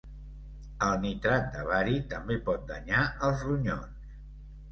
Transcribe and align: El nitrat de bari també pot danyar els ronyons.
El 0.85 0.93
nitrat 1.01 1.43
de 1.57 1.65
bari 1.67 1.99
també 2.15 2.37
pot 2.49 2.65
danyar 2.71 3.03
els 3.27 3.43
ronyons. 3.51 4.11